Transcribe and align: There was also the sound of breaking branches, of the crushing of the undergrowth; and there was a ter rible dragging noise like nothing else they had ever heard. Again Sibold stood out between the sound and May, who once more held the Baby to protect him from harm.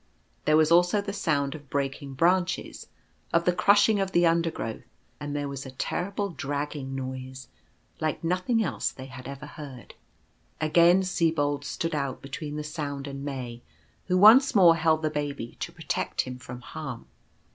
There 0.45 0.57
was 0.57 0.71
also 0.71 0.99
the 0.99 1.13
sound 1.13 1.53
of 1.53 1.69
breaking 1.69 2.15
branches, 2.15 2.87
of 3.31 3.45
the 3.45 3.53
crushing 3.53 3.99
of 3.99 4.13
the 4.13 4.25
undergrowth; 4.25 4.81
and 5.19 5.35
there 5.35 5.47
was 5.47 5.63
a 5.63 5.69
ter 5.77 6.09
rible 6.09 6.35
dragging 6.35 6.95
noise 6.95 7.49
like 7.99 8.23
nothing 8.23 8.63
else 8.63 8.89
they 8.89 9.05
had 9.05 9.27
ever 9.27 9.45
heard. 9.45 9.93
Again 10.59 11.03
Sibold 11.03 11.63
stood 11.63 11.93
out 11.93 12.19
between 12.19 12.55
the 12.55 12.63
sound 12.63 13.05
and 13.05 13.23
May, 13.23 13.61
who 14.07 14.17
once 14.17 14.55
more 14.55 14.75
held 14.75 15.03
the 15.03 15.11
Baby 15.11 15.55
to 15.59 15.71
protect 15.71 16.21
him 16.21 16.39
from 16.39 16.61
harm. 16.61 17.05